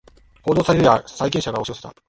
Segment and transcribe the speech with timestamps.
[0.41, 1.93] 報道されるや債権者が押し寄せた